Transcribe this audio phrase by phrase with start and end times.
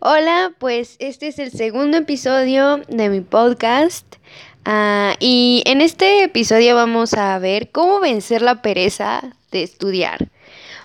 [0.00, 4.06] Hola, pues este es el segundo episodio de mi podcast
[4.64, 10.28] ah, y en este episodio vamos a ver cómo vencer la pereza de estudiar.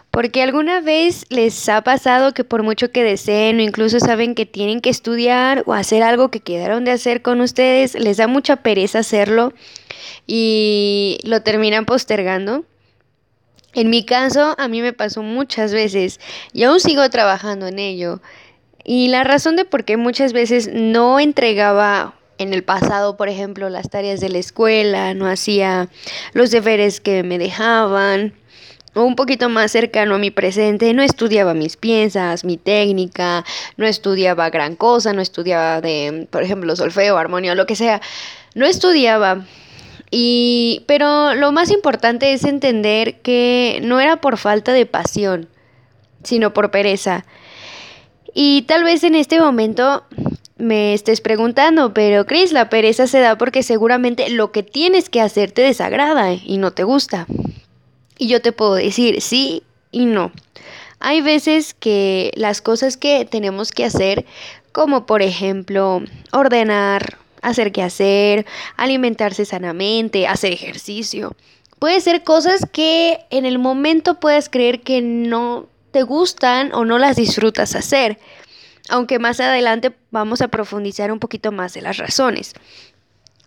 [0.09, 4.47] Porque alguna vez les ha pasado que por mucho que deseen o incluso saben que
[4.47, 8.57] tienen que estudiar o hacer algo que quedaron de hacer con ustedes, les da mucha
[8.57, 9.53] pereza hacerlo
[10.25, 12.65] y lo terminan postergando.
[13.75, 16.19] En mi caso, a mí me pasó muchas veces
[16.51, 18.21] y aún sigo trabajando en ello.
[18.83, 23.69] Y la razón de por qué muchas veces no entregaba en el pasado, por ejemplo,
[23.69, 25.87] las tareas de la escuela, no hacía
[26.33, 28.33] los deberes que me dejaban,
[28.95, 33.43] o un poquito más cercano a mi presente, no estudiaba mis piezas, mi técnica,
[33.77, 38.01] no estudiaba gran cosa, no estudiaba de, por ejemplo, solfeo, armonía, lo que sea,
[38.55, 39.45] no estudiaba.
[40.11, 45.49] Y, pero lo más importante es entender que no era por falta de pasión,
[46.23, 47.25] sino por pereza.
[48.33, 50.03] Y tal vez en este momento
[50.57, 55.21] me estés preguntando, pero Chris, la pereza se da porque seguramente lo que tienes que
[55.21, 57.27] hacer te desagrada y no te gusta.
[58.17, 60.31] Y yo te puedo decir sí y no.
[60.99, 64.25] Hay veces que las cosas que tenemos que hacer,
[64.71, 68.45] como por ejemplo ordenar, hacer qué hacer,
[68.77, 71.35] alimentarse sanamente, hacer ejercicio,
[71.77, 76.99] puede ser cosas que en el momento puedes creer que no te gustan o no
[76.99, 78.19] las disfrutas hacer,
[78.89, 82.53] aunque más adelante vamos a profundizar un poquito más de las razones.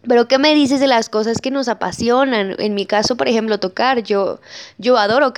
[0.08, 2.54] Pero ¿qué me dices de las cosas que nos apasionan?
[2.58, 4.04] En mi caso, por ejemplo, tocar.
[4.04, 4.40] Yo,
[4.78, 5.34] yo adoro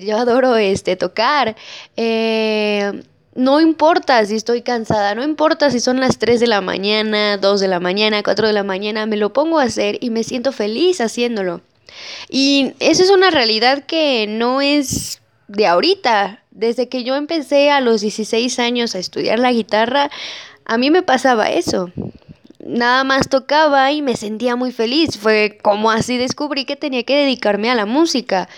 [0.00, 1.54] yo adoro este tocar.
[1.96, 3.02] Eh,
[3.36, 7.60] no importa si estoy cansada, no importa si son las 3 de la mañana, 2
[7.60, 10.50] de la mañana, 4 de la mañana, me lo pongo a hacer y me siento
[10.50, 11.60] feliz haciéndolo.
[12.28, 17.80] Y eso es una realidad que no es de ahorita, desde que yo empecé a
[17.80, 20.10] los 16 años a estudiar la guitarra,
[20.64, 21.92] a mí me pasaba eso.
[22.58, 25.16] Nada más tocaba y me sentía muy feliz.
[25.18, 28.48] Fue como así descubrí que tenía que dedicarme a la música.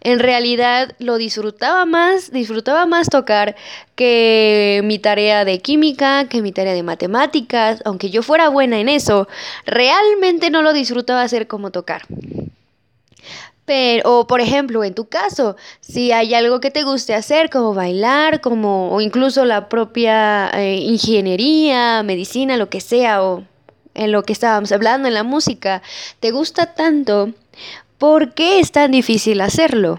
[0.00, 3.54] En realidad lo disfrutaba más, disfrutaba más tocar
[3.96, 8.88] que mi tarea de química, que mi tarea de matemáticas, aunque yo fuera buena en
[8.88, 9.28] eso,
[9.66, 12.02] realmente no lo disfrutaba hacer como tocar.
[13.64, 17.74] Pero, o por ejemplo, en tu caso, si hay algo que te guste hacer, como
[17.74, 23.44] bailar, como, o incluso la propia eh, ingeniería, medicina, lo que sea, o
[23.94, 25.82] en lo que estábamos hablando, en la música,
[26.18, 27.30] te gusta tanto,
[27.98, 29.96] ¿por qué es tan difícil hacerlo?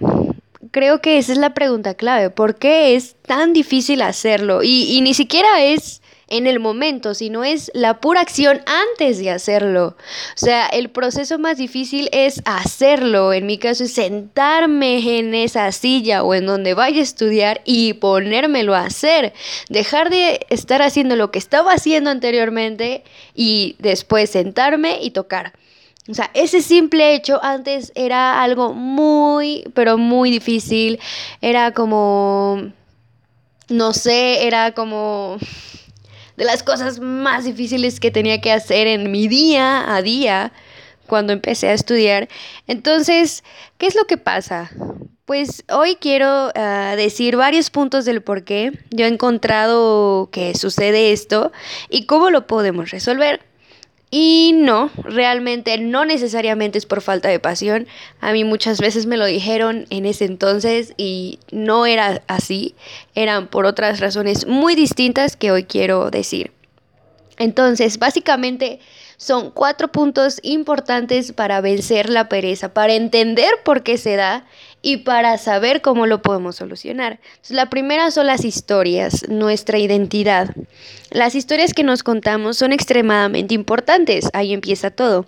[0.72, 2.32] Creo que esa es la pregunta clave.
[2.32, 4.64] ¿Por qué es tan difícil hacerlo?
[4.64, 9.30] Y, y ni siquiera es en el momento, sino es la pura acción antes de
[9.30, 9.96] hacerlo.
[10.36, 13.34] O sea, el proceso más difícil es hacerlo.
[13.34, 17.94] En mi caso es sentarme en esa silla o en donde vaya a estudiar y
[17.94, 19.34] ponérmelo a hacer.
[19.70, 23.04] Dejar de estar haciendo lo que estaba haciendo anteriormente
[23.36, 25.54] y después sentarme y tocar.
[26.10, 31.00] O sea, ese simple hecho antes era algo muy, pero muy difícil.
[31.40, 32.72] Era como,
[33.70, 35.38] no sé, era como
[36.38, 40.52] de las cosas más difíciles que tenía que hacer en mi día a día
[41.08, 42.28] cuando empecé a estudiar.
[42.68, 43.44] Entonces,
[43.78, 44.72] ¿qué es lo que pasa?
[45.26, 51.14] Pues hoy quiero ah, decir varios puntos del por qué yo he encontrado que sucede
[51.14, 51.52] esto
[51.90, 53.42] y cómo lo podemos resolver.
[54.16, 57.88] Y no, realmente no necesariamente es por falta de pasión.
[58.22, 62.76] A mí muchas veces me lo dijeron en ese entonces y no era así.
[63.16, 66.52] Eran por otras razones muy distintas que hoy quiero decir.
[67.40, 68.80] Entonces, básicamente
[69.18, 74.46] son cuatro puntos importantes para vencer la pereza, para entender por qué se da
[74.84, 77.20] y para saber cómo lo podemos solucionar.
[77.50, 80.54] la primera son las historias, nuestra identidad.
[81.10, 85.26] Las historias que nos contamos son extremadamente importantes, ahí empieza todo.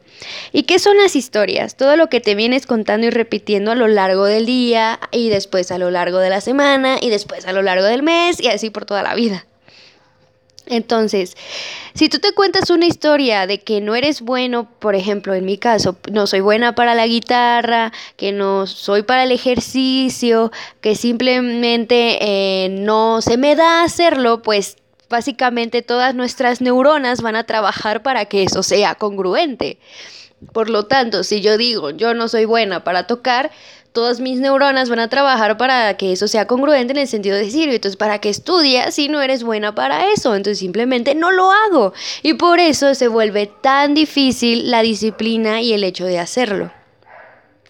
[0.51, 1.77] ¿Y qué son las historias?
[1.77, 5.71] Todo lo que te vienes contando y repitiendo a lo largo del día y después
[5.71, 8.69] a lo largo de la semana y después a lo largo del mes y así
[8.69, 9.45] por toda la vida.
[10.67, 11.35] Entonces,
[11.93, 15.57] si tú te cuentas una historia de que no eres bueno, por ejemplo, en mi
[15.57, 20.51] caso, no soy buena para la guitarra, que no soy para el ejercicio,
[20.81, 24.77] que simplemente eh, no se me da hacerlo, pues
[25.09, 29.77] básicamente todas nuestras neuronas van a trabajar para que eso sea congruente.
[30.51, 33.51] Por lo tanto, si yo digo yo no soy buena para tocar,
[33.95, 37.45] todas mis neuronas van a trabajar para que eso sea congruente en el sentido de
[37.45, 40.35] decir, entonces, ¿para qué estudias si no eres buena para eso?
[40.35, 41.93] Entonces, simplemente no lo hago.
[42.21, 46.84] Y por eso se vuelve tan difícil la disciplina y el hecho de hacerlo.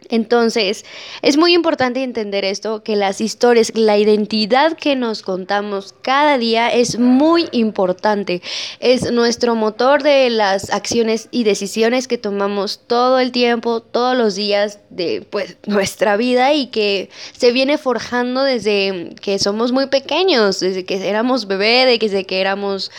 [0.09, 0.85] Entonces,
[1.21, 6.71] es muy importante entender esto, que las historias, la identidad que nos contamos cada día
[6.71, 8.41] es muy importante.
[8.79, 14.35] Es nuestro motor de las acciones y decisiones que tomamos todo el tiempo, todos los
[14.35, 20.59] días de pues, nuestra vida y que se viene forjando desde que somos muy pequeños,
[20.59, 22.91] desde que éramos bebé, desde que éramos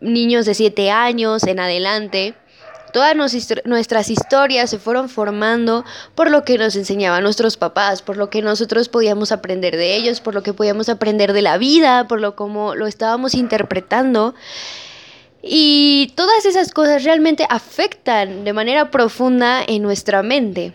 [0.00, 2.34] niños de 7 años en adelante.
[2.94, 3.16] Todas
[3.64, 8.40] nuestras historias se fueron formando por lo que nos enseñaban nuestros papás, por lo que
[8.40, 12.36] nosotros podíamos aprender de ellos, por lo que podíamos aprender de la vida, por lo
[12.36, 14.36] como lo estábamos interpretando.
[15.42, 20.72] Y todas esas cosas realmente afectan de manera profunda en nuestra mente.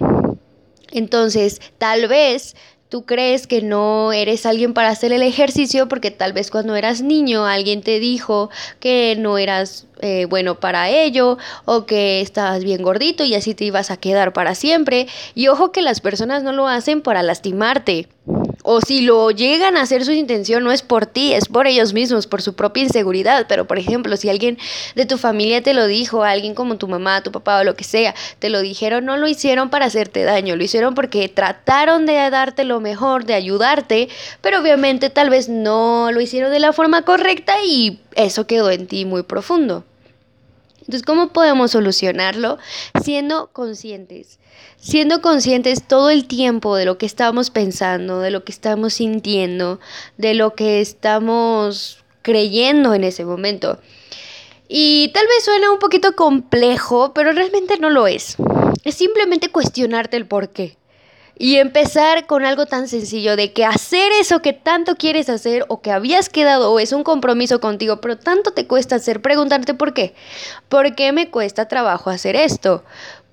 [0.92, 2.54] Entonces, tal vez
[2.89, 7.01] tú crees que no eres alguien para hacer el ejercicio porque tal vez cuando eras
[7.01, 8.50] niño alguien te dijo
[8.80, 13.65] que no eras eh, bueno para ello o que estabas bien gordito y así te
[13.65, 15.07] ibas a quedar para siempre.
[15.36, 18.07] Y ojo que las personas no lo hacen para lastimarte.
[18.63, 21.94] O si lo llegan a hacer su intención, no es por ti, es por ellos
[21.94, 23.45] mismos, por su propia inseguridad.
[23.47, 24.57] Pero, por ejemplo, si alguien
[24.95, 27.83] de tu familia te lo dijo, alguien como tu mamá, tu papá o lo que
[27.83, 32.29] sea, te lo dijeron, no lo hicieron para hacerte daño, lo hicieron porque trataron de
[32.29, 34.09] darte lo mejor, de ayudarte,
[34.41, 38.88] pero obviamente tal vez no lo hicieron de la forma correcta y eso quedó en
[38.88, 39.85] ti muy profundo.
[40.80, 42.58] Entonces, ¿cómo podemos solucionarlo?
[43.02, 44.40] Siendo conscientes,
[44.78, 49.80] siendo conscientes todo el tiempo de lo que estamos pensando, de lo que estamos sintiendo,
[50.18, 53.80] de lo que estamos creyendo en ese momento.
[54.68, 58.38] Y tal vez suena un poquito complejo, pero realmente no lo es.
[58.84, 60.79] Es simplemente cuestionarte el por qué.
[61.41, 65.80] Y empezar con algo tan sencillo de que hacer eso que tanto quieres hacer o
[65.81, 69.94] que habías quedado o es un compromiso contigo, pero tanto te cuesta hacer, preguntarte por
[69.94, 70.13] qué.
[70.68, 72.83] ¿Por qué me cuesta trabajo hacer esto?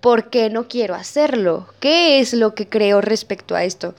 [0.00, 1.66] ¿Por qué no quiero hacerlo?
[1.80, 3.96] ¿Qué es lo que creo respecto a esto?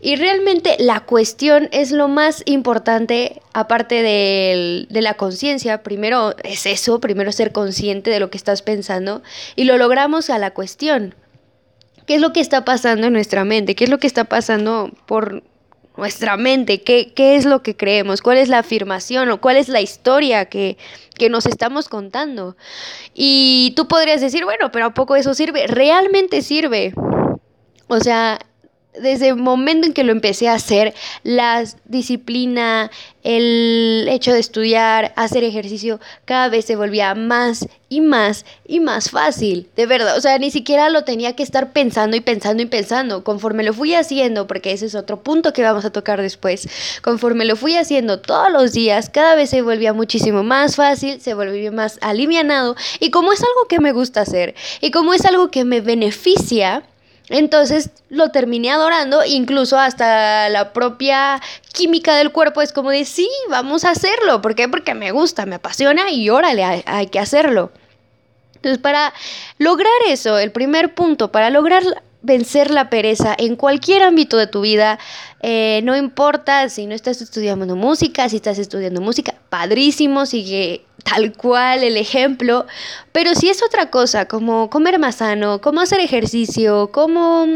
[0.00, 5.84] Y realmente la cuestión es lo más importante, aparte de, la conciencia.
[5.84, 9.22] Primero es eso, primero ser consciente de lo que estás pensando
[9.54, 11.14] y lo logramos a la cuestión
[12.08, 14.90] qué es lo que está pasando en nuestra mente, qué es lo que está pasando
[15.04, 15.42] por
[15.98, 19.68] nuestra mente, qué, qué es lo que creemos, cuál es la afirmación o cuál es
[19.68, 20.78] la historia que,
[21.18, 22.56] que nos estamos contando.
[23.12, 25.66] Y tú podrías decir, bueno, pero ¿a poco eso sirve?
[25.66, 26.94] Realmente sirve.
[27.88, 28.38] O sea,
[29.00, 32.90] desde el momento en que lo empecé a hacer, la disciplina,
[33.24, 39.10] el hecho de estudiar, hacer ejercicio, cada vez se volvía más y más y más
[39.10, 40.16] fácil, de verdad.
[40.16, 43.24] O sea, ni siquiera lo tenía que estar pensando y pensando y pensando.
[43.24, 46.68] Conforme lo fui haciendo, porque ese es otro punto que vamos a tocar después,
[47.02, 51.34] conforme lo fui haciendo todos los días, cada vez se volvía muchísimo más fácil, se
[51.34, 52.76] volvía más alivianado.
[53.00, 56.84] Y como es algo que me gusta hacer y como es algo que me beneficia,
[57.30, 61.40] entonces lo terminé adorando, incluso hasta la propia
[61.72, 64.40] química del cuerpo es como de, sí, vamos a hacerlo.
[64.40, 64.68] ¿Por qué?
[64.68, 67.70] Porque me gusta, me apasiona y órale, hay, que hacerlo.
[68.56, 69.12] Entonces, para
[69.58, 71.82] lograr eso, el primer punto, para lograr
[72.22, 74.98] vencer la pereza en cualquier ámbito de tu vida,
[75.40, 81.32] eh, no importa si no estás estudiando música, si estás estudiando música, padrísimo, sigue tal
[81.32, 82.66] cual el ejemplo,
[83.12, 87.46] pero si es otra cosa, como comer más sano, como hacer ejercicio, como,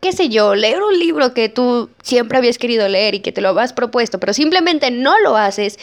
[0.00, 3.40] qué sé yo, leer un libro que tú siempre habías querido leer y que te
[3.40, 5.78] lo has propuesto, pero simplemente no lo haces,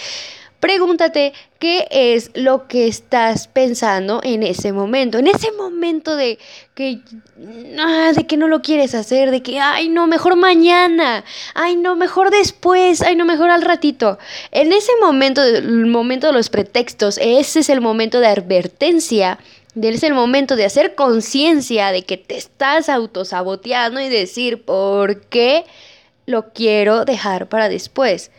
[0.63, 6.39] pregúntate qué es lo que estás pensando en ese momento, en ese momento de
[6.73, 7.01] que,
[7.77, 11.97] ah, de que no lo quieres hacer, de que, ay, no, mejor mañana, ay, no,
[11.97, 14.17] mejor después, ay, no, mejor al ratito.
[14.51, 19.39] En ese momento, el momento de los pretextos, ese es el momento de advertencia.
[19.75, 25.65] Es el momento de hacer conciencia de que te estás autosaboteando y decir por qué
[26.25, 28.31] lo quiero dejar para después.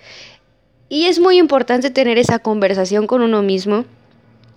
[0.88, 3.84] Y es muy importante tener esa conversación con uno mismo.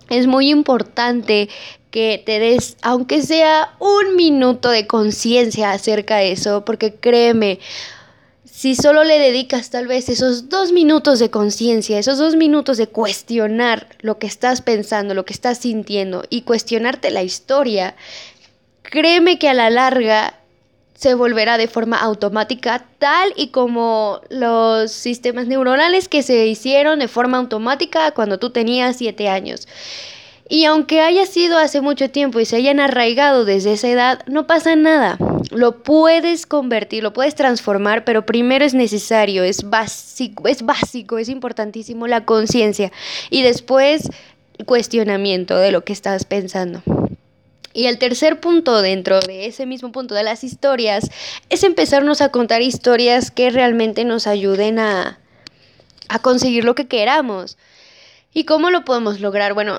[0.10, 1.50] Es muy importante
[1.92, 7.60] que te des, aunque sea un minuto de conciencia acerca de eso, porque créeme,
[8.58, 12.88] si solo le dedicas tal vez esos dos minutos de conciencia, esos dos minutos de
[12.88, 17.96] cuestionar lo que estás pensando, lo que estás sintiendo y cuestionarte la historia,
[18.82, 20.40] créeme que a la larga
[20.98, 27.08] se volverá de forma automática, tal y como los sistemas neuronales que se hicieron de
[27.08, 29.68] forma automática cuando tú tenías 7 años.
[30.50, 34.48] Y aunque haya sido hace mucho tiempo y se hayan arraigado desde esa edad, no
[34.48, 35.20] pasa nada.
[35.52, 41.30] Lo puedes convertir, lo puedes transformar, pero primero es necesario, es básico, es básico, es
[41.30, 42.92] importantísimo la conciencia
[43.30, 44.10] y después
[44.66, 46.82] cuestionamiento de lo que estás pensando.
[47.78, 51.12] Y el tercer punto dentro de ese mismo punto de las historias
[51.50, 55.20] es empezarnos a contar historias que realmente nos ayuden a,
[56.10, 57.56] a conseguir lo que queramos.
[58.34, 59.54] ¿Y cómo lo podemos lograr?
[59.54, 59.78] Bueno,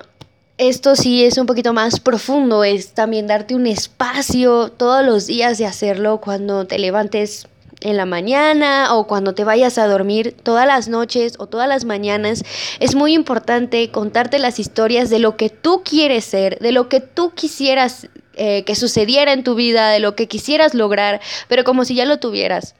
[0.59, 5.59] esto sí es un poquito más profundo, es también darte un espacio todos los días
[5.59, 7.49] de hacerlo cuando te levantes
[7.81, 11.85] en la mañana o cuando te vayas a dormir todas las noches o todas las
[11.85, 12.45] mañanas,
[12.81, 17.01] es muy importante contarte las historias de lo que tú quieres ser, de lo que
[17.01, 21.85] tú quisieras eh, que sucediera en tu vida, de lo que quisieras lograr, pero como
[21.85, 22.77] si ya lo tuvieras.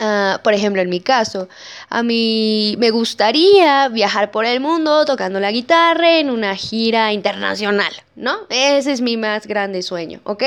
[0.00, 1.48] Ah, por ejemplo, en mi caso,
[1.88, 7.92] a mí me gustaría viajar por el mundo tocando la guitarra en una gira internacional,
[8.16, 8.38] ¿no?
[8.50, 10.42] Ese es mi más grande sueño, ¿ok?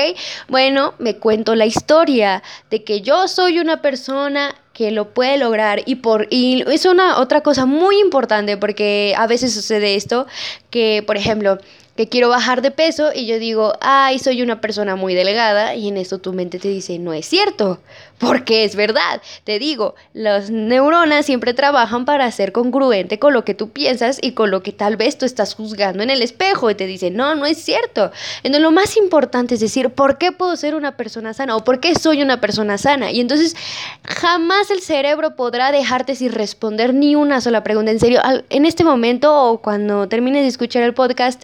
[0.48, 5.82] Bueno, me cuento la historia de que yo soy una persona que lo puede lograr
[5.86, 10.28] y por y es una otra cosa muy importante porque a veces sucede esto
[10.70, 11.58] que por ejemplo
[11.98, 15.88] que quiero bajar de peso y yo digo, ay, soy una persona muy delgada y
[15.88, 17.80] en esto tu mente te dice, no es cierto,
[18.18, 19.20] porque es verdad.
[19.42, 24.30] Te digo, las neuronas siempre trabajan para ser congruente con lo que tú piensas y
[24.30, 27.34] con lo que tal vez tú estás juzgando en el espejo y te dice, no,
[27.34, 28.12] no es cierto.
[28.44, 31.80] Entonces lo más importante es decir, ¿por qué puedo ser una persona sana o por
[31.80, 33.10] qué soy una persona sana?
[33.10, 33.56] Y entonces
[34.04, 37.90] jamás el cerebro podrá dejarte sin responder ni una sola pregunta.
[37.90, 41.42] En serio, en este momento o cuando termines de escuchar el podcast,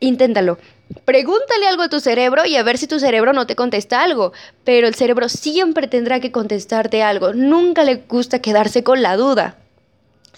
[0.00, 0.58] inténtalo.
[1.04, 4.32] Pregúntale algo a tu cerebro y a ver si tu cerebro no te contesta algo,
[4.64, 9.56] pero el cerebro siempre tendrá que contestarte algo, nunca le gusta quedarse con la duda.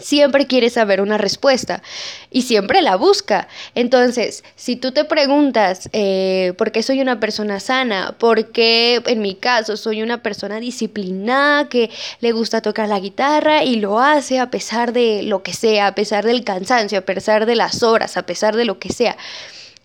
[0.00, 1.82] Siempre quiere saber una respuesta
[2.30, 3.48] y siempre la busca.
[3.74, 9.20] Entonces, si tú te preguntas eh, por qué soy una persona sana, por qué en
[9.20, 11.90] mi caso soy una persona disciplinada que
[12.20, 15.94] le gusta tocar la guitarra y lo hace a pesar de lo que sea, a
[15.94, 19.16] pesar del cansancio, a pesar de las horas, a pesar de lo que sea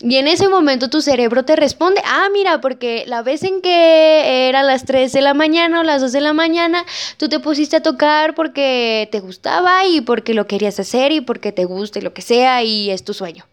[0.03, 4.49] y en ese momento tu cerebro te responde, ah, mira, porque la vez en que
[4.49, 7.77] eran las 3 de la mañana o las 2 de la mañana, tú te pusiste
[7.77, 12.01] a tocar porque te gustaba y porque lo querías hacer y porque te gusta y
[12.01, 13.45] lo que sea y es tu sueño.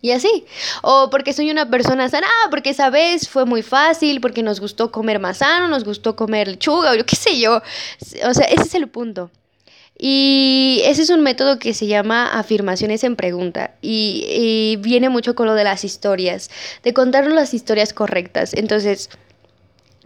[0.00, 0.44] Y así.
[0.82, 4.58] O porque soy una persona sana, ah, porque esa vez fue muy fácil, porque nos
[4.58, 7.62] gustó comer más sano, nos gustó comer lechuga, o yo qué sé yo.
[8.28, 9.30] O sea, ese es el punto.
[9.98, 15.46] Y ese es un método que se llama afirmaciones en pregunta y, viene mucho con
[15.46, 16.50] lo de las historias,
[16.84, 18.54] de contarnos las historias correctas.
[18.54, 19.10] Entonces,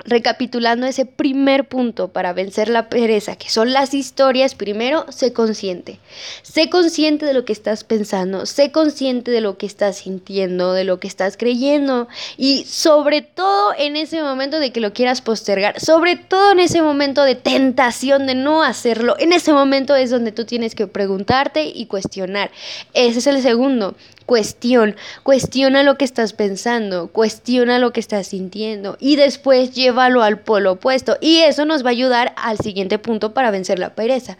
[0.05, 6.01] Recapitulando ese primer punto para vencer la pereza, que son las historias, primero, sé consciente.
[6.43, 10.85] Sé consciente de lo que estás pensando, sé consciente de lo que estás sintiendo, de
[10.85, 15.79] lo que estás creyendo y sobre todo en ese momento de que lo quieras postergar,
[15.81, 20.33] sobre todo en ese momento de tentación de no hacerlo, en ese momento es donde
[20.33, 22.51] tú tienes que preguntarte y cuestionar.
[22.95, 23.95] Ese es el segundo
[24.27, 30.41] cuestión, cuestiona lo que estás pensando, cuestiona lo que estás sintiendo y después llévalo al
[30.41, 34.39] polo opuesto y eso nos va a ayudar al siguiente punto para vencer la pereza.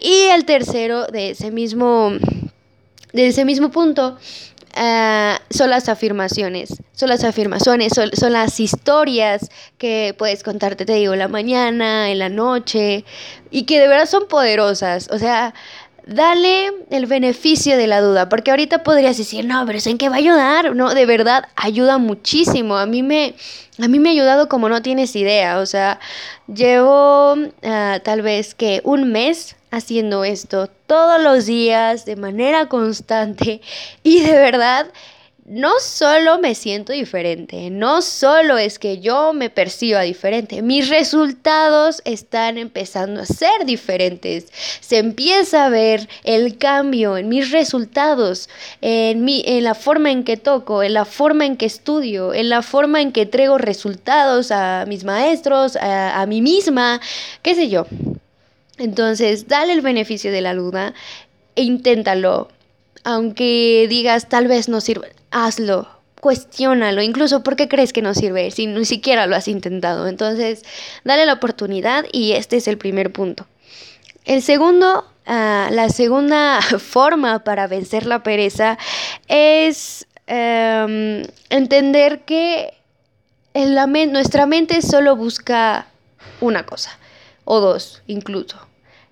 [0.00, 2.12] Y el tercero de ese mismo,
[3.12, 4.16] de ese mismo punto
[4.80, 10.94] eh, son las afirmaciones, son las afirmaciones, son, son, las historias que puedes contarte, te
[10.94, 13.04] digo, en la mañana, en la noche,
[13.50, 15.08] y que de verdad son poderosas.
[15.10, 15.52] O sea,
[16.08, 20.16] dale el beneficio de la duda, porque ahorita podrías decir, no, pero ¿en qué va
[20.16, 20.74] a ayudar?
[20.74, 22.76] No, de verdad, ayuda muchísimo.
[22.78, 23.34] A mí me,
[23.78, 25.58] a mí me ha ayudado como no tienes idea.
[25.58, 26.00] O sea,
[26.52, 33.60] llevo ah, tal vez que un mes haciendo esto todos los días de manera constante
[34.02, 34.86] y de verdad
[35.48, 42.02] no solo me siento diferente, no solo es que yo me perciba diferente, mis resultados
[42.04, 44.46] están empezando a ser diferentes.
[44.80, 48.50] Se empieza a ver el cambio en mis resultados,
[48.82, 52.50] en, mi, en la forma en que toco, en la forma en que estudio, en
[52.50, 57.00] la forma en que traigo resultados a mis maestros, a, a mí misma,
[57.42, 57.86] qué sé yo.
[58.76, 60.92] Entonces, dale el beneficio de la duda
[61.56, 62.48] e inténtalo.
[63.04, 65.88] Aunque digas, tal vez no sirva hazlo,
[66.20, 70.08] cuestiónalo, incluso por qué crees que no sirve si ni siquiera lo has intentado.
[70.08, 70.64] Entonces,
[71.04, 73.46] dale la oportunidad y este es el primer punto.
[74.24, 78.78] El segundo, ah, la segunda forma para vencer la pereza
[79.26, 82.74] es em, entender que
[83.54, 85.86] nuestra mente solo busca
[86.40, 86.98] una cosa,
[87.44, 88.58] o dos incluso,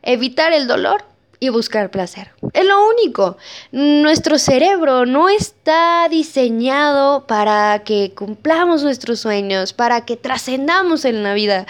[0.03, 1.05] evitar el dolor
[1.40, 2.31] y buscar placer.
[2.52, 3.37] Es lo único.
[3.73, 11.35] Nuestro cerebro no está diseñado para que cumplamos nuestros sueños, para que trascendamos en la
[11.35, 11.66] vida,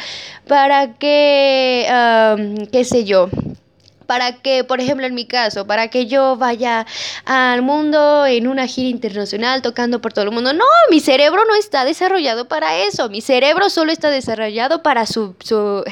[0.47, 1.87] para que,
[2.71, 3.29] qué sé yo,
[4.07, 6.87] para que, por ejemplo, en mi caso, para que yo vaya
[7.25, 10.53] al mundo en una gira internacional tocando por todo el mundo.
[10.53, 13.09] No, mi cerebro no está desarrollado para eso.
[13.09, 15.35] Mi cerebro solo está desarrollado para, su,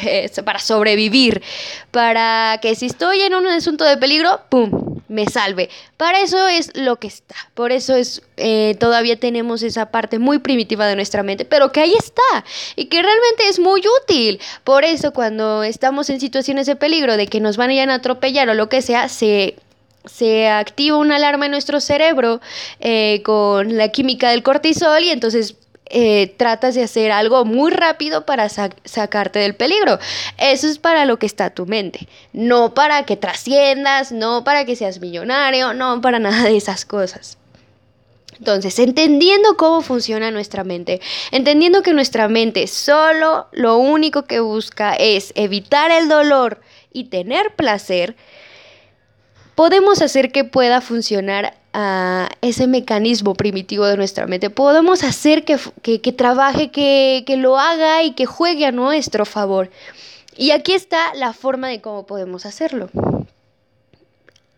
[0.03, 1.43] eh, para sobrevivir.
[1.91, 4.84] Para que si estoy en un asunto de peligro, ¡pum!
[5.15, 5.71] Me salve.
[5.97, 7.35] Para eso es lo que está.
[7.55, 11.81] Por eso es eh, todavía tenemos esa parte muy primitiva de nuestra mente, pero que
[11.81, 12.45] ahí está
[12.77, 14.41] y que realmente es muy útil.
[14.65, 17.95] Por eso cuando estamos en situaciones de peligro, de que nos van a ir a
[17.95, 19.57] atropellar o lo que sea, se
[20.05, 22.43] se activa una alarma en nuestro cerebro
[22.79, 25.57] eh, con la química del cortisol y entonces
[25.97, 30.01] eh, tratas de hacer algo muy rápido para sacarte del peligro.
[30.39, 32.09] Eso es para lo que está tu mente.
[32.33, 37.39] No para que trasciendas, no para que seas millonario, no para nada de esas cosas.
[38.41, 44.95] Entonces, entendiendo cómo funciona nuestra mente, entendiendo que nuestra mente solo lo único que busca
[44.95, 46.61] es evitar el dolor
[46.93, 48.17] y tener placer,
[49.55, 54.49] podemos hacer que pueda funcionar a ese mecanismo primitivo de nuestra mente.
[54.49, 55.59] Podemos hacer que,
[56.13, 59.71] trabaje, que, que lo haga y que juegue a nuestro favor.
[60.37, 62.89] Y aquí está la forma de cómo podemos hacerlo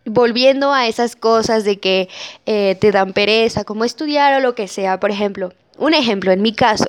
[0.07, 2.09] volviendo a esas cosas de que
[2.47, 6.43] eh, te dan pereza, como estudiar o lo que sea, por ejemplo, un ejemplo en
[6.43, 6.87] mi caso.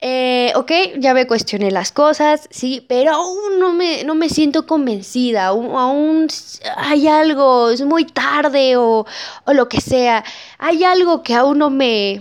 [0.00, 4.66] Eh, ok, ya me cuestioné las cosas, sí, pero aún no me, no me siento
[4.66, 6.28] convencida, aún,
[6.76, 9.06] hay algo, es muy tarde o,
[9.44, 10.22] o lo que sea,
[10.58, 12.20] hay algo que aún no me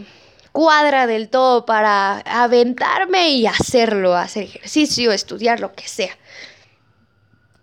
[0.53, 6.17] cuadra del todo para aventarme y hacerlo, hacer ejercicio, estudiar, lo que sea.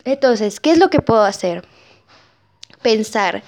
[0.05, 1.65] Entonces, ¿qué es lo que puedo hacer?
[2.83, 3.43] Pensar.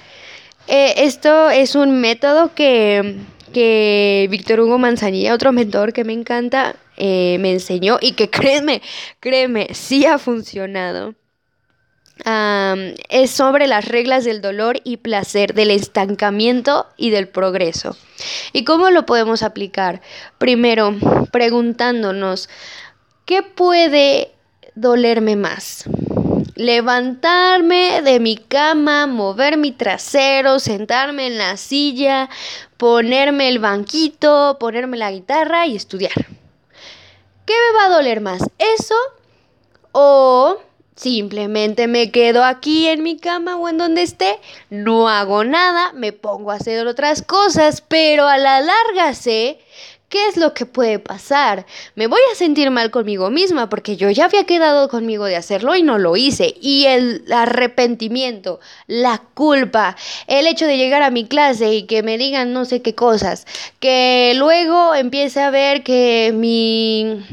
[0.66, 3.18] Eh, esto es un método que
[3.54, 8.82] que Víctor Hugo Manzanilla, otro mentor que me encanta, eh, me enseñó y que créeme,
[9.20, 11.14] créeme, sí ha funcionado.
[13.08, 17.96] es sobre las reglas del dolor y placer, del estancamiento y del progreso.
[18.52, 20.02] ¿Y cómo lo podemos aplicar?
[20.38, 20.94] Primero,
[21.32, 22.48] preguntándonos,
[23.24, 24.32] ¿qué puede
[24.74, 25.84] dolerme más?
[26.54, 32.28] Levantarme de mi cama, mover mi trasero, sentarme en la silla,
[32.76, 36.26] ponerme el banquito, ponerme la guitarra y estudiar.
[37.46, 38.42] ¿Qué me va a doler más?
[38.58, 38.94] ¿Eso?
[39.92, 40.58] ¿O
[40.96, 44.38] simplemente me quedo aquí en mi cama o en donde esté,
[44.70, 49.58] no hago nada, me pongo a hacer otras cosas, pero a la larga sé
[50.14, 51.66] ¿Qué es lo que puede pasar?
[51.96, 55.74] Me voy a sentir mal conmigo misma porque yo ya había quedado conmigo de hacerlo
[55.74, 56.54] y no lo hice.
[56.60, 59.96] Y el arrepentimiento, la culpa,
[60.28, 63.44] el hecho de llegar a mi clase y que me digan no sé qué cosas,
[63.80, 67.24] que luego empiece a ver que mi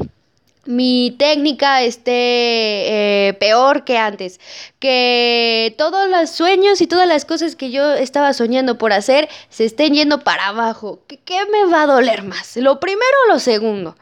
[0.64, 4.38] mi técnica esté eh, peor que antes,
[4.78, 9.64] que todos los sueños y todas las cosas que yo estaba soñando por hacer se
[9.64, 11.00] estén yendo para abajo.
[11.06, 12.56] ¿Qué, me va a doler más?
[12.56, 13.96] ¿Lo primero o lo segundo?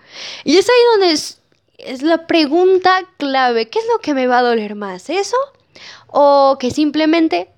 [0.44, 1.40] Y es ahí donde es,
[1.78, 3.68] es la pregunta clave.
[3.68, 5.08] ¿Qué es lo que me va a doler más?
[5.08, 5.36] ¿Eso?
[6.08, 7.48] ¿O que simplemente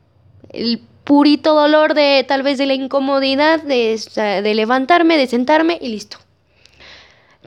[0.50, 5.88] el purito dolor de tal vez de la incomodidad de, de levantarme, de sentarme y
[5.88, 6.18] listo?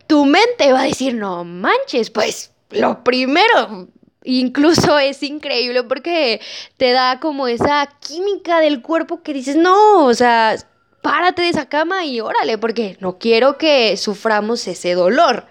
[0.08, 3.88] Tu mente va a decir, no manches, pues lo primero,
[4.24, 6.41] incluso es increíble porque
[6.78, 10.56] te da como esa química del cuerpo que dices, no, o sea,
[11.02, 15.46] párate de esa cama y órale, porque no quiero que suframos ese dolor.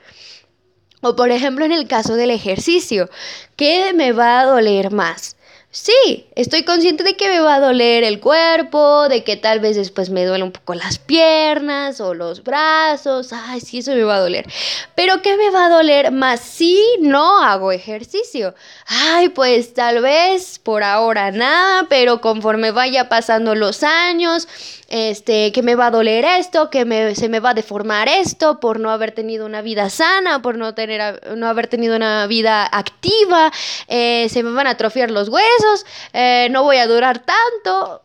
[1.00, 3.10] O por ejemplo en el caso del ejercicio,
[3.56, 5.36] ¿qué me va a doler más?
[5.76, 9.74] Sí, estoy consciente de que me va a doler el cuerpo, de que tal vez
[9.74, 13.32] después me duele un poco las piernas o los brazos.
[13.32, 14.46] Ay, sí, eso me va a doler.
[14.94, 18.54] Pero ¿qué me va a doler más si no hago ejercicio?
[18.86, 24.46] Ay, pues tal vez por ahora nada, pero conforme vaya pasando los años,
[24.94, 28.60] este, que me va a doler esto, que me, se me va a deformar esto
[28.60, 32.64] por no haber tenido una vida sana, por no, tener, no haber tenido una vida
[32.64, 33.50] activa,
[33.88, 38.02] eh, se me van a atrofiar los huesos, eh, no voy a durar tanto,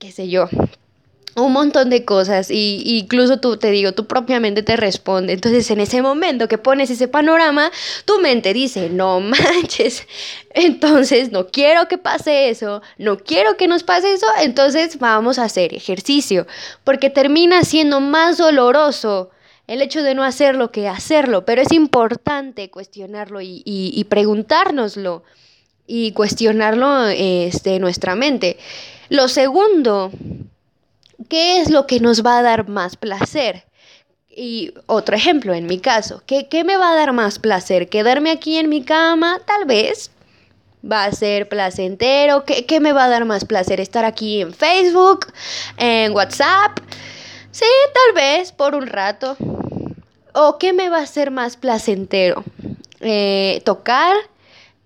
[0.00, 0.48] qué sé yo
[1.36, 5.32] un montón de cosas y incluso tú te digo, tú propiamente te responde.
[5.32, 7.70] Entonces en ese momento que pones ese panorama,
[8.04, 10.06] tu mente dice, no manches,
[10.50, 15.44] entonces no quiero que pase eso, no quiero que nos pase eso, entonces vamos a
[15.44, 16.46] hacer ejercicio,
[16.84, 19.30] porque termina siendo más doloroso
[19.66, 25.22] el hecho de no hacerlo que hacerlo, pero es importante cuestionarlo y, y, preguntárnoslo
[25.86, 28.58] y cuestionarlo este, nuestra mente.
[29.08, 30.10] Lo segundo
[31.28, 33.64] ¿qué es lo que nos va a dar más placer?
[34.28, 37.88] Y otro ejemplo, en mi caso, ¿qué, me va a dar más placer?
[37.88, 39.40] ¿Quedarme aquí en mi cama?
[39.44, 40.10] Tal vez.
[40.84, 42.44] va a ser placentero.
[42.44, 43.80] ¿Qué, ¿Qué, me va a dar más placer?
[43.80, 45.26] ¿Estar aquí en Facebook?
[45.76, 46.78] ¿En WhatsApp?
[47.50, 49.36] Sí, tal vez por un rato.
[50.32, 52.42] ¿O qué me va a ser más placentero?
[53.00, 54.16] Eh, tocar,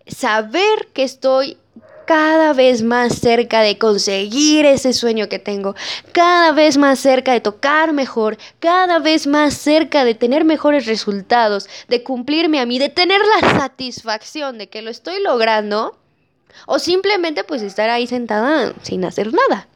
[0.06, 1.58] saber que estoy
[2.06, 5.74] cada vez más cerca de conseguir ese sueño que tengo,
[6.12, 11.68] cada vez más cerca de tocar mejor, cada vez más cerca de tener mejores resultados,
[11.88, 15.98] de cumplirme a mí, de tener la satisfacción de que lo estoy logrando,
[16.66, 19.68] o simplemente pues estar ahí sentada sin hacer nada.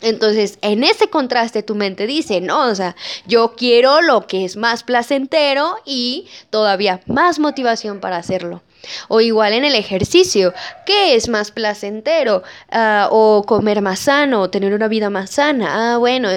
[0.00, 2.94] Entonces, en ese contraste tu mente dice, no, o sea,
[3.26, 8.62] yo quiero lo que es más placentero y todavía más motivación para hacerlo.
[9.08, 10.54] O igual en el ejercicio,
[10.86, 12.42] ¿qué es más placentero?
[12.70, 15.94] Ah, o comer más sano, o tener una vida más sana.
[15.94, 16.28] Ah, bueno,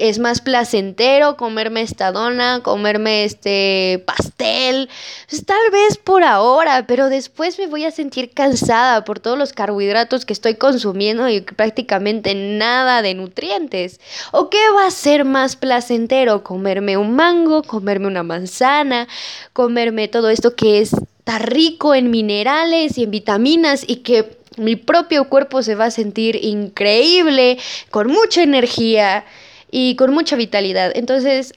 [0.00, 4.88] es más placentero comerme esta dona, comerme este pastel.
[5.28, 9.52] Pues, tal vez por ahora, pero después me voy a sentir cansada por todos los
[9.52, 14.00] carbohidratos que estoy consumiendo y prácticamente nada de nutrientes.
[14.32, 16.42] ¿O qué va a ser más placentero?
[16.42, 19.06] Comerme un mango, comerme una manzana,
[19.52, 20.92] comerme todo esto que es
[21.38, 26.36] rico en minerales y en vitaminas y que mi propio cuerpo se va a sentir
[26.42, 27.58] increíble,
[27.90, 29.24] con mucha energía
[29.70, 30.92] y con mucha vitalidad.
[30.94, 31.54] Entonces,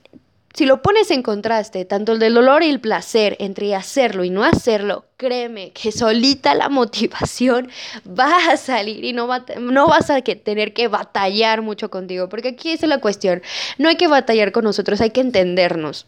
[0.53, 4.29] si lo pones en contraste, tanto el del dolor y el placer entre hacerlo y
[4.29, 7.69] no hacerlo, créeme que solita la motivación
[8.07, 12.49] va a salir y no, va, no vas a tener que batallar mucho contigo, porque
[12.49, 13.41] aquí es la cuestión,
[13.79, 16.05] no hay que batallar con nosotros, hay que entendernos.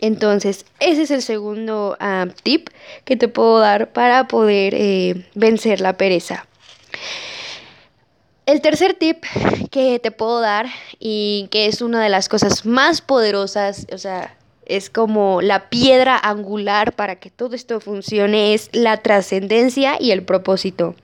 [0.00, 2.68] Entonces, ese es el segundo ah, tip
[3.04, 6.46] que te puedo dar para poder eh, vencer la pereza.
[8.46, 9.24] El tercer tip
[9.70, 10.66] que te puedo dar
[10.98, 16.16] y que es una de las cosas más poderosas, o sea, es como la piedra
[16.16, 20.94] angular para que todo esto funcione, es la trascendencia y el propósito.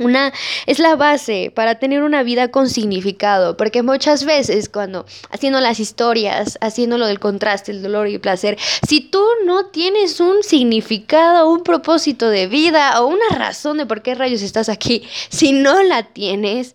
[0.00, 0.32] Una
[0.64, 5.78] es la base para tener una vida con significado, porque muchas veces cuando haciendo las
[5.78, 8.58] historias, haciendo lo del contraste, el dolor y el placer,
[8.88, 14.00] si tú no tienes un significado, un propósito de vida o una razón de por
[14.00, 16.74] qué rayos estás aquí, si no la tienes,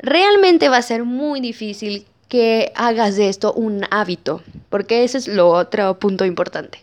[0.00, 5.28] realmente va a ser muy difícil que hagas de esto un hábito, porque ese es
[5.28, 6.82] lo otro punto importante.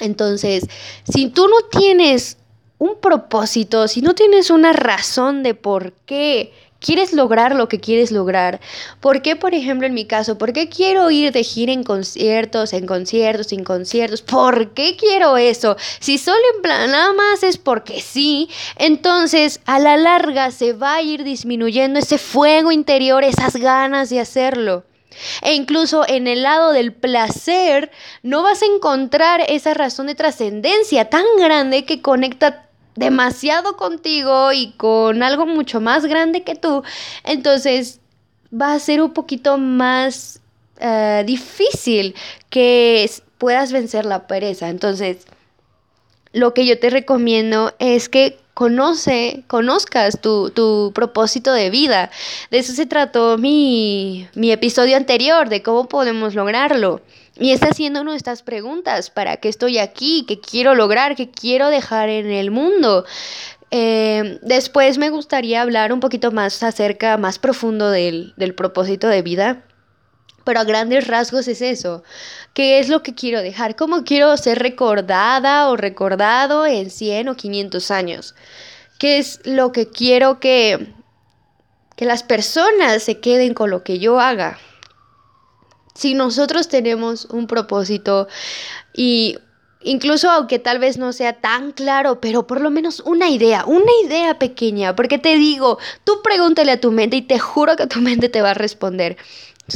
[0.00, 0.66] Entonces,
[1.08, 2.36] si tú no tienes
[2.78, 8.12] un propósito, si no tienes una razón de por qué quieres lograr lo que quieres
[8.12, 8.60] lograr,
[9.00, 12.72] ¿por qué, por ejemplo, en mi caso, por qué quiero ir de gira en conciertos,
[12.72, 14.22] en conciertos, en conciertos?
[14.22, 15.76] ¿Por qué quiero eso?
[16.00, 20.96] Si solo en plan nada más es porque sí, entonces a la larga se va
[20.96, 24.84] a ir disminuyendo ese fuego interior, esas ganas de hacerlo.
[25.42, 27.90] E incluso en el lado del placer
[28.22, 32.65] no vas a encontrar esa razón de trascendencia tan grande que conecta
[32.96, 36.82] demasiado contigo y con algo mucho más grande que tú,
[37.24, 38.00] entonces
[38.52, 40.40] va a ser un poquito más
[40.78, 42.14] eh, difícil
[42.50, 44.68] que puedas vencer la pereza.
[44.68, 45.26] Entonces,
[46.32, 52.10] lo que yo te recomiendo es que conoce, conozcas tu, tu, propósito de vida.
[52.50, 57.02] De eso se trató mi, mi episodio anterior, de cómo podemos lograrlo.
[57.38, 60.24] Y está haciéndonos estas preguntas, ¿para qué estoy aquí?
[60.26, 61.16] ¿Qué quiero lograr?
[61.16, 63.04] ¿Qué quiero dejar en el mundo?
[63.70, 69.20] Eh, después me gustaría hablar un poquito más acerca, más profundo del, del propósito de
[69.20, 69.64] vida.
[70.44, 72.04] Pero a grandes rasgos es eso.
[72.54, 73.76] ¿Qué es lo que quiero dejar?
[73.76, 78.34] ¿Cómo quiero ser recordada o recordado en 100 o 500 años?
[78.98, 80.94] ¿Qué es lo que quiero que,
[81.96, 84.58] que las personas se queden con lo que yo haga?
[85.96, 88.28] Si nosotros tenemos un propósito
[88.92, 89.38] y
[89.80, 93.92] incluso aunque tal vez no sea tan claro, pero por lo menos una idea, una
[94.04, 98.00] idea pequeña, porque te digo, tú pregúntale a tu mente y te juro que tu
[98.02, 99.16] mente te va a responder.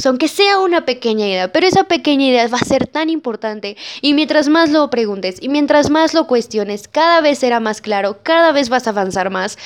[0.05, 4.13] Aunque sea una pequeña idea, pero esa pequeña idea va a ser tan importante y
[4.13, 8.51] mientras más lo preguntes y mientras más lo cuestiones, cada vez será más claro, cada
[8.51, 9.57] vez vas a avanzar más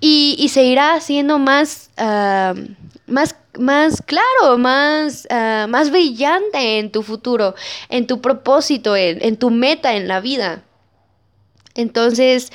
[0.00, 1.90] y, se irá haciendo más,
[3.06, 7.54] más más claro, más, ah, más brillante en tu futuro,
[7.88, 10.62] en tu propósito, en, tu meta en la vida.
[11.74, 12.52] Entonces,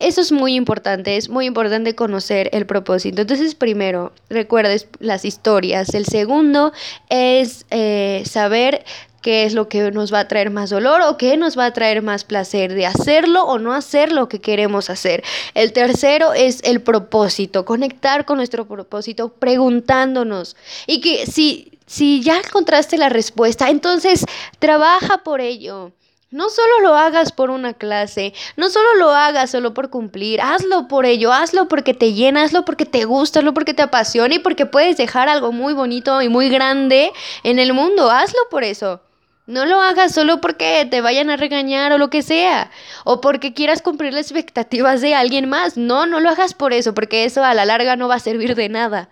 [0.00, 3.20] eso es muy importante, es muy importante conocer el propósito.
[3.20, 5.94] Entonces, primero, recuerdes las historias.
[5.94, 6.72] El segundo
[7.10, 8.84] es eh, saber
[9.20, 11.72] qué es lo que nos va a traer más dolor o qué nos va a
[11.72, 15.22] traer más placer de hacerlo o no hacer lo que queremos hacer.
[15.54, 22.38] El tercero es el propósito, conectar con nuestro propósito preguntándonos y que si, si ya
[22.38, 24.24] encontraste la respuesta, entonces
[24.58, 25.92] trabaja por ello.
[26.32, 30.86] No solo lo hagas por una clase, no solo lo hagas solo por cumplir, hazlo
[30.86, 34.38] por ello, hazlo porque te llena, hazlo porque te gusta, hazlo porque te apasiona y
[34.38, 37.10] porque puedes dejar algo muy bonito y muy grande
[37.42, 39.00] en el mundo, hazlo por eso.
[39.48, 42.70] No lo hagas solo porque te vayan a regañar o lo que sea,
[43.02, 45.76] o porque quieras cumplir las expectativas de alguien más.
[45.76, 48.54] No, no lo hagas por eso, porque eso a la larga no va a servir
[48.54, 49.08] de nada.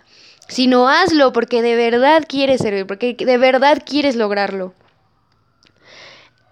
[0.47, 4.73] Sino hazlo porque de verdad quieres servir, porque de verdad quieres lograrlo.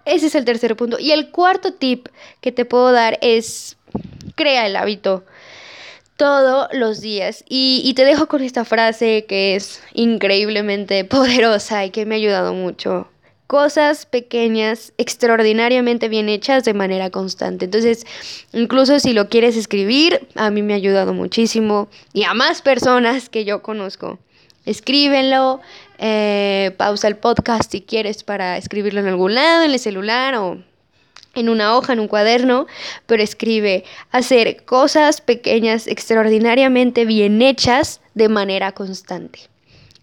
[0.06, 0.98] Ese es el tercer punto.
[0.98, 2.08] Y el cuarto tip
[2.40, 3.76] que te puedo dar es
[4.36, 5.24] crea el hábito
[6.16, 7.44] todos los días.
[7.48, 12.54] Y, te dejo con esta frase que es increíblemente poderosa y que me ha ayudado
[12.54, 13.08] mucho.
[13.48, 17.66] Cosas pequeñas, extraordinariamente bien hechas de manera constante.
[17.66, 18.04] Entonces,
[18.52, 23.28] incluso si lo quieres escribir, a mí me ha ayudado muchísimo y a más personas
[23.28, 24.18] que yo conozco
[24.66, 25.60] escríbenlo,
[25.98, 30.58] eh, pausa el podcast si quieres para escribirlo en algún lado, en el celular o
[31.34, 32.66] en una hoja, en un cuaderno,
[33.06, 39.40] pero escribe hacer cosas pequeñas extraordinariamente bien hechas de manera constante.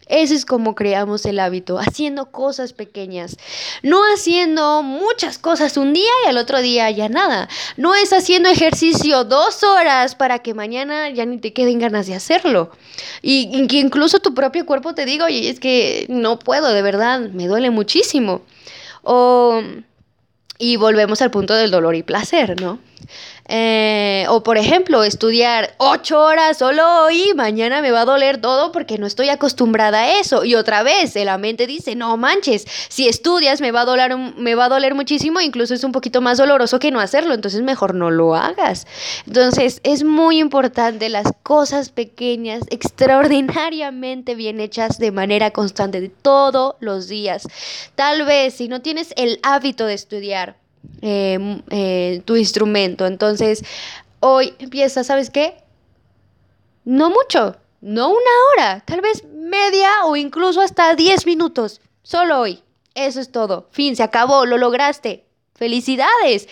[0.07, 3.37] Eso es como creamos el hábito, haciendo cosas pequeñas,
[3.81, 7.47] no haciendo muchas cosas un día y al otro día ya nada.
[7.77, 12.15] No es haciendo ejercicio dos horas para que mañana ya ni te queden ganas de
[12.15, 12.71] hacerlo.
[13.21, 17.19] Y, que incluso tu propio cuerpo te diga, oye, es que no puedo, de verdad,
[17.19, 18.41] me duele muchísimo.
[19.03, 19.61] O,
[20.57, 22.79] y volvemos al punto del dolor y placer, ¿no?
[23.47, 28.71] Eh, o por ejemplo, estudiar ocho horas solo hoy, mañana me va a doler todo
[28.71, 30.43] porque no estoy acostumbrada a eso.
[30.45, 34.55] Y otra vez, la mente dice, no manches, si estudias me va a doler, me
[34.55, 37.95] va a doler muchísimo, incluso es un poquito más doloroso que no hacerlo, entonces mejor
[37.95, 38.87] no lo hagas.
[39.27, 46.75] Entonces es muy importante las cosas pequeñas, extraordinariamente bien hechas de manera constante, de todos
[46.79, 47.47] los días.
[47.95, 50.62] Tal vez si no tienes el hábito de estudiar,
[51.02, 53.06] Em, eh, tu instrumento.
[53.06, 53.63] Entonces,
[54.19, 55.56] hoy empieza, ¿sabes qué?
[56.86, 62.63] No mucho, no una hora, tal vez media o incluso hasta 10 minutos, solo hoy.
[62.96, 63.67] Eso es todo.
[63.72, 65.26] Fin, se acabó, lo lograste.
[65.56, 66.48] Felicidades.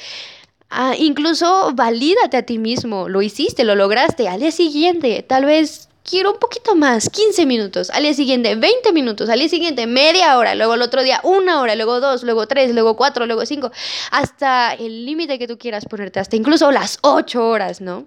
[0.70, 3.10] Ah, incluso valídate a ti mismo.
[3.10, 4.28] Lo hiciste, lo lograste.
[4.28, 8.92] Al día siguiente, tal vez quiero un poquito más, 15 minutos, al día siguiente 20
[8.94, 12.48] minutos, al día siguiente media hora, luego el otro día una hora, luego dos, luego
[12.48, 13.72] tres, luego cuatro, luego cinco,
[14.12, 18.06] hasta el límite que tú quieras ponerte, hasta incluso las ocho horas, ¿no?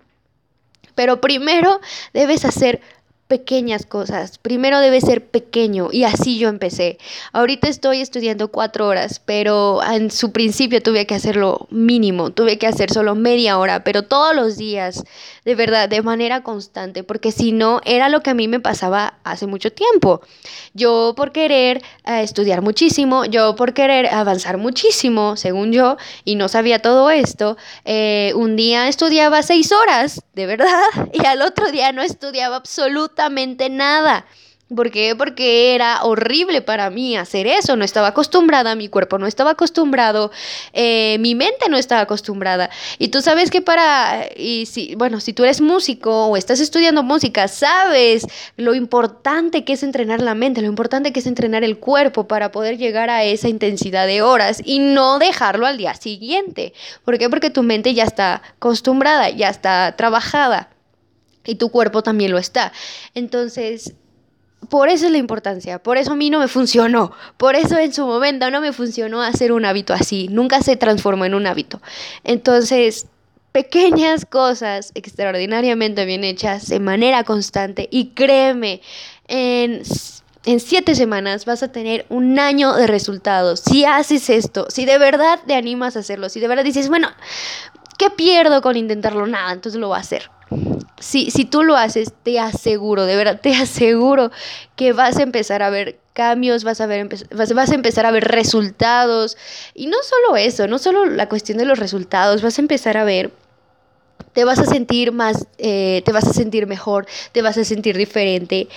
[0.95, 1.81] Pero primero
[2.13, 2.81] debes hacer
[3.29, 4.39] pequeñas cosas.
[4.39, 6.99] Primero debe ser pequeño y así yo empecé.
[7.33, 12.67] Ahorita estoy estudiando cuatro horas, pero en su principio tuve que hacerlo mínimo, tuve que
[12.67, 15.05] hacer solo media hora, pero todos los días,
[15.45, 19.15] de verdad, de manera constante, porque si no, era lo que a mí me pasaba
[19.25, 20.21] hace mucho tiempo.
[20.73, 26.49] Yo por querer eh, estudiar muchísimo, yo por querer avanzar muchísimo, según yo, y no
[26.49, 31.93] sabía todo esto, eh, un día estudiaba seis horas, de verdad, y al otro día
[31.93, 34.27] no estudiaba absolutamente absolutamente nada.
[34.75, 35.15] ¿Por qué?
[35.15, 40.31] Porque era horrible para mí hacer eso, no estaba acostumbrada, mi cuerpo no estaba acostumbrado,
[40.73, 42.71] eh, mi mente no estaba acostumbrada.
[42.99, 47.03] Y tú sabes que para, y si, bueno, si tú eres músico o estás estudiando
[47.03, 51.79] música, sabes lo importante que es entrenar la mente, lo importante que es entrenar el
[51.79, 56.73] cuerpo para poder llegar a esa intensidad de horas y no dejarlo al día siguiente.
[57.05, 57.29] ¿Por qué?
[57.29, 60.71] Porque tu mente ya está acostumbrada, ya está trabajada
[61.45, 62.73] y tu cuerpo también lo está.
[63.15, 63.95] Entonces,
[64.69, 67.93] por eso es la importancia, por eso a mí no me funcionó, por eso en
[67.93, 71.81] su momento no me funcionó hacer un hábito así, nunca se transformó en un hábito.
[72.23, 73.07] Entonces,
[73.53, 78.81] pequeñas cosas extraordinariamente bien hechas de manera constante y créeme,
[79.29, 79.83] en,
[80.45, 83.61] en siete semanas vas a tener un año de resultados.
[83.61, 87.09] Si haces esto, si de verdad te animas a hacerlo, si de verdad dices, bueno,
[87.97, 89.27] ¿qué pierdo con intentarlo?
[89.27, 90.31] Nada, entonces lo voy a hacer
[91.05, 94.31] si, si tú lo haces, te aseguro, de verdad, te aseguro
[94.75, 98.25] que vas a empezar a ver cambios, vas a, ver, vas, a empezar a ver
[98.25, 99.37] resultados.
[99.75, 103.05] Y no solo eso, no solo la cuestión de los resultados, vas a empezar a
[103.05, 103.33] ver,
[104.33, 107.99] te vas a sentir más, eh, te vas a sentir mejor, te vas a sentir
[107.99, 108.69] diferente.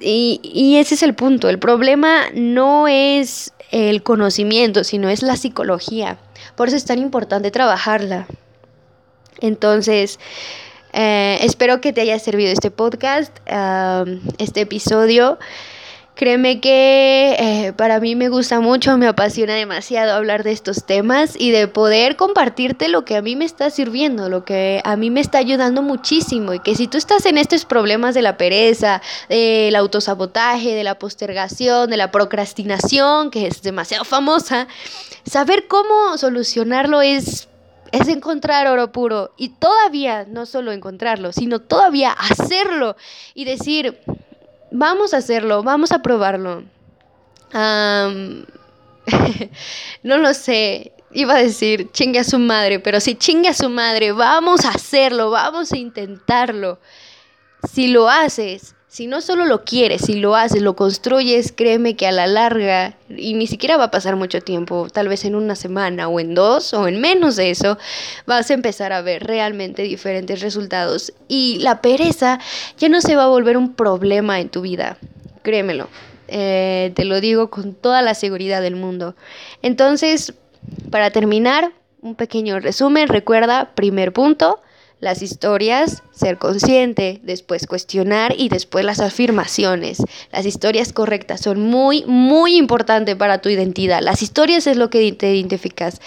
[0.00, 1.50] Y, y ese es el punto.
[1.50, 6.16] El problema no es el conocimiento, sino es la psicología.
[6.54, 8.26] Por eso es tan importante trabajarla.
[9.40, 10.18] Entonces,
[10.96, 13.36] eh, espero que te haya servido este podcast,
[14.38, 15.38] este episodio.
[16.16, 21.36] Créeme que eh, para mí me gusta mucho, me apasiona demasiado hablar de estos temas
[21.38, 25.10] y de poder compartirte lo que a mí me está sirviendo, lo que a mí
[25.10, 29.02] me está ayudando muchísimo y que si tú estás en estos problemas de la pereza,
[29.28, 34.68] del autosabotaje, de la postergación, de la procrastinación, que es demasiado famosa,
[35.26, 37.46] saber cómo solucionarlo es
[37.92, 42.96] es encontrar oro puro y todavía no solo encontrarlo, sino todavía hacerlo
[43.34, 43.98] y decir,
[44.70, 46.64] vamos a hacerlo, vamos a probarlo.
[50.02, 53.70] no lo sé, iba a decir chingue a su madre, pero si chingue a su
[53.70, 56.78] madre, vamos a hacerlo, vamos a intentarlo.
[57.72, 62.06] Si lo haces, si no solo lo quieres, si lo haces, lo construyes, créeme que
[62.06, 65.54] a la larga, y ni siquiera va a pasar mucho tiempo, tal vez en una
[65.54, 67.76] semana o en dos o en menos de eso,
[68.24, 71.12] vas a empezar a ver realmente diferentes resultados.
[71.28, 72.40] Y la pereza
[72.78, 74.96] ya no se va a volver un problema en tu vida,
[75.42, 75.90] créemelo.
[76.28, 79.14] Eh, te lo digo con toda la seguridad del mundo.
[79.60, 80.32] Entonces,
[80.90, 84.62] para terminar, un pequeño resumen, recuerda, primer punto,
[84.98, 90.02] las historias, ser consciente, después cuestionar y después las afirmaciones.
[90.32, 94.00] Las historias correctas son muy, muy importantes para tu identidad.
[94.00, 96.00] Las historias es lo que te identificas.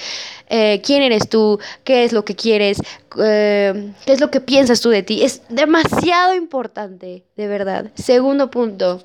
[0.49, 2.81] Eh, quién eres tú, qué es lo que quieres,
[3.23, 5.23] eh, qué es lo que piensas tú de ti.
[5.23, 7.91] Es demasiado importante, de verdad.
[7.93, 9.03] Segundo punto,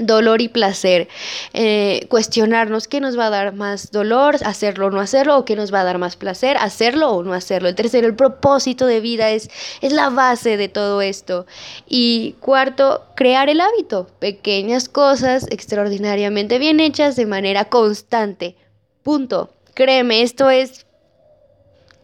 [0.00, 1.08] dolor y placer.
[1.52, 5.56] Eh, cuestionarnos qué nos va a dar más dolor, hacerlo o no hacerlo, o qué
[5.56, 7.68] nos va a dar más placer, hacerlo o no hacerlo.
[7.68, 11.46] El tercero, el propósito de vida es, es la base de todo esto.
[11.86, 14.08] Y cuarto, crear el hábito.
[14.18, 18.56] Pequeñas cosas extraordinariamente bien hechas de manera constante.
[19.02, 19.50] Punto.
[19.74, 20.86] Créeme, esto es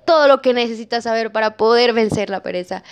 [0.05, 2.83] todo lo que necesitas saber para poder vencer la pereza.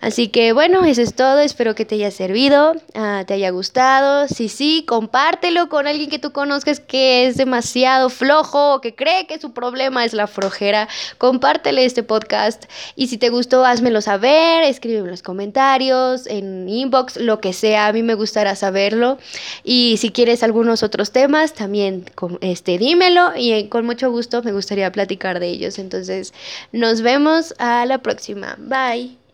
[0.00, 1.40] Así que bueno, eso es todo.
[1.40, 4.28] Espero que te haya servido, ah, te haya gustado.
[4.28, 9.26] Si sí, compártelo con alguien que tú conozcas que es demasiado flojo o que cree
[9.26, 10.88] que su problema es la flojera.
[11.18, 12.64] Compártele este podcast.
[12.94, 14.64] Y si te gustó, házmelo saber.
[14.64, 17.88] Escríbeme en los comentarios, en inbox, lo que sea.
[17.88, 19.18] A mí me gustará saberlo.
[19.64, 22.04] Y si quieres algunos otros temas, también
[22.40, 23.36] este, dímelo.
[23.36, 25.78] Y eh, con mucho gusto me gustaría platicar de ellos.
[25.78, 26.32] Entonces,
[26.72, 28.56] nos vemos a la próxima.
[28.58, 29.25] Bye.